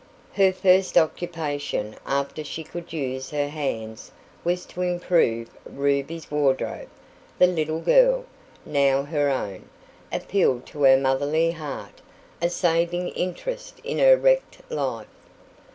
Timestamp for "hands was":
3.49-4.65